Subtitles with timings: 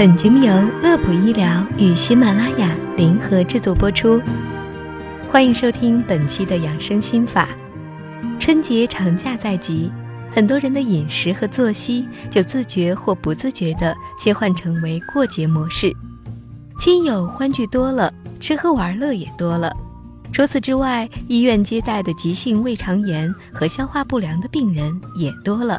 [0.00, 0.50] 本节目由
[0.82, 4.18] 乐普医疗与喜马拉雅联合制作播出，
[5.28, 7.50] 欢迎收听本期的养生心法。
[8.38, 9.92] 春节长假在即，
[10.32, 15.94] 很多人的饮食和作息就自觉或不自觉地切换成为过节模式，
[16.80, 18.10] 亲友欢聚多了，
[18.40, 19.70] 吃喝玩乐也多了。
[20.32, 25.78] 除此之外，医院接待的急性胃肠炎和消化不良的病人也多了，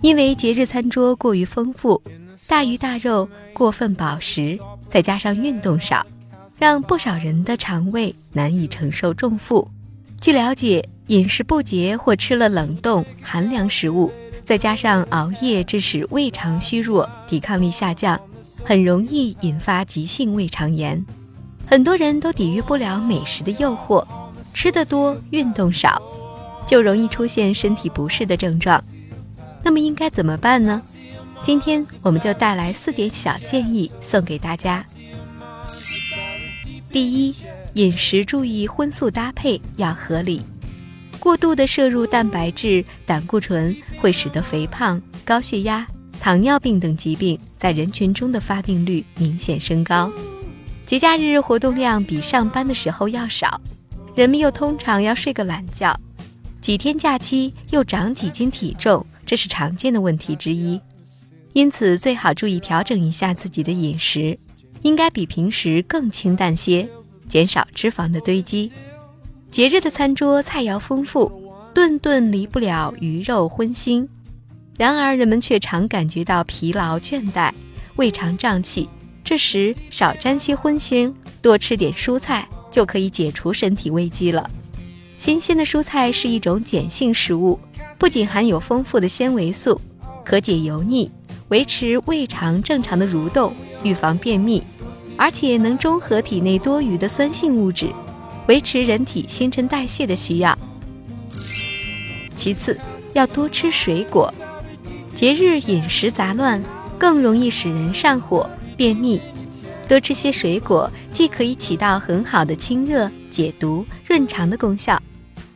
[0.00, 2.00] 因为节日餐桌过于丰富。
[2.48, 6.06] 大鱼大肉、过分饱食，再加上运动少，
[6.58, 9.68] 让不少人的肠胃难以承受重负。
[10.20, 14.12] 据了解，饮食不节或吃了冷冻、寒凉食物，
[14.44, 18.18] 再加上熬夜，致使胃肠虚弱、抵抗力下降，
[18.64, 21.04] 很容易引发急性胃肠炎。
[21.66, 24.06] 很多人都抵御不了美食的诱惑，
[24.54, 26.00] 吃得多、运动少，
[26.64, 28.82] 就容易出现身体不适的症状。
[29.64, 30.80] 那么应该怎么办呢？
[31.46, 34.84] 今天我们就带来四点小建议送给大家。
[36.90, 37.32] 第一，
[37.74, 40.42] 饮食注意荤素搭配要合理，
[41.20, 45.86] 过度的摄入蛋白质、胆固醇会使得肥胖、高血压、
[46.18, 50.10] 糖尿病等疾病在人群中的发病率明显升高。
[50.84, 53.60] 节假日活动量比上班的时候要少，
[54.16, 55.96] 人们又通常要睡个懒觉，
[56.60, 60.80] 几天假期又长几斤体重，这是常见的问题之一。
[61.56, 64.36] 因此，最好注意调整一下自己的饮食，
[64.82, 66.86] 应该比平时更清淡些，
[67.30, 68.70] 减少脂肪的堆积。
[69.50, 71.32] 节日的餐桌菜肴丰富，
[71.72, 74.06] 顿顿离不了鱼肉荤腥，
[74.76, 77.50] 然而人们却常感觉到疲劳倦怠、
[77.96, 78.86] 胃肠胀气。
[79.24, 81.10] 这时少沾些荤腥，
[81.40, 84.50] 多吃点蔬菜，就可以解除身体危机了。
[85.16, 87.58] 新鲜的蔬菜是一种碱性食物，
[87.98, 89.80] 不仅含有丰富的纤维素，
[90.22, 91.10] 可解油腻。
[91.48, 93.54] 维持胃肠正常的蠕动，
[93.84, 94.62] 预防便秘，
[95.16, 97.88] 而且能中和体内多余的酸性物质，
[98.48, 100.58] 维持人体新陈代谢的需要。
[102.34, 102.78] 其次，
[103.12, 104.32] 要多吃水果。
[105.14, 106.62] 节日饮食杂乱，
[106.98, 109.20] 更容易使人上火、便秘。
[109.88, 115.00] 多吃些水果，既可以起到很好的清热、解毒、润肠的功效，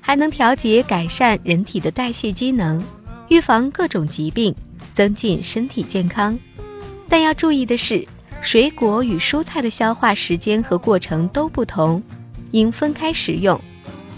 [0.00, 2.80] 还能调节、改善人体的代谢机能，
[3.28, 4.54] 预防各种疾病。
[4.94, 6.38] 增进身体健康，
[7.08, 8.06] 但要注意的是，
[8.40, 12.02] 水果与蔬菜的消化时间和过程都不同，
[12.52, 13.58] 应分开食用，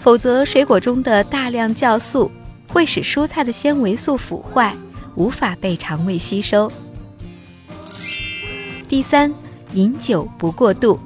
[0.01, 2.31] 否则水果中的大量酵素
[2.67, 4.75] 会使蔬菜的纤维素腐坏，
[5.15, 6.71] 无法被肠胃吸收。
[8.87, 9.33] 第三，
[9.73, 10.99] 饮酒不过度，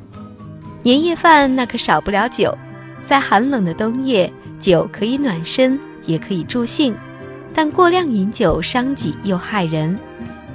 [0.84, 2.58] 年夜饭那可少不了酒，
[3.06, 6.96] 在寒冷的冬夜，酒可以暖身，也可以助兴。
[7.58, 9.98] 但过量饮酒伤己又害人，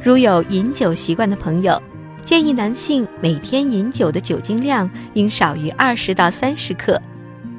[0.04, 1.82] 如有饮酒习惯的朋友，
[2.24, 7.02] 建议男性每天饮酒的酒精量应少于二十到三十克，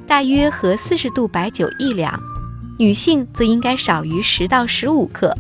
[0.08, 2.18] 大约和四十度白酒一两；
[2.80, 5.36] 女性则应该少于十到十五克。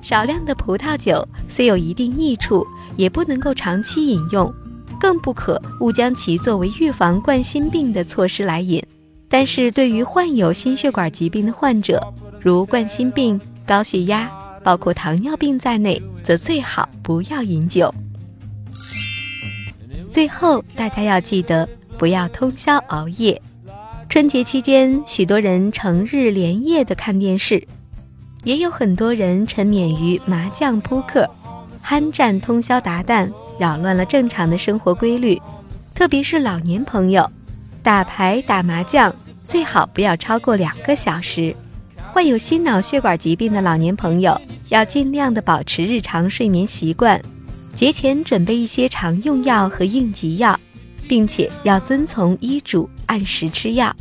[0.00, 2.66] 少量的葡萄酒虽有一定益处，
[2.96, 4.50] 也不能够长期饮用，
[4.98, 8.82] 更不可误将其作为预防冠心病的措施来饮。
[9.28, 12.00] 但是对于患有心血管疾病的患者，
[12.44, 14.30] 如冠心病、高血压，
[14.62, 17.90] 包括糖尿病在内，则最好不要饮酒。
[20.12, 21.66] 最后，大家要记得
[21.96, 23.40] 不要通宵熬夜。
[24.10, 27.66] 春节期间，许多人成日连夜的看电视，
[28.42, 31.26] 也有很多人沉湎于麻将、扑克，
[31.82, 35.40] 酣战通宵达旦，扰乱了正常的生活规律。
[35.94, 37.26] 特别是老年朋友，
[37.82, 41.56] 打牌、打麻将最好不要超过两个小时。
[42.14, 47.20] 患有心脑血管疾病的老年朋友要尽量的保持日常睡眠习惯，
[47.74, 50.56] 节前准备一些常用药和应急药，
[51.08, 53.92] 并且要遵从医嘱按时吃药。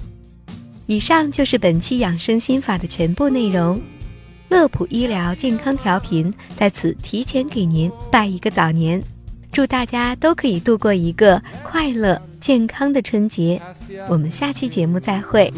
[0.85, 3.81] 以上就是本期养生心法的全部内容。
[4.47, 9.01] 乐普医疗健康调频在此提前给您拜一个早年。
[9.51, 13.61] 祝大家都可以度过一个快乐健康的春节，
[14.09, 15.49] 我们下期节目再会。